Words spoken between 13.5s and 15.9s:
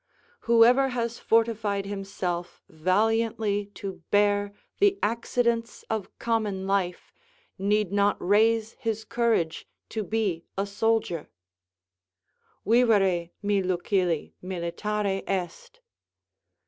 Lucili, militare est."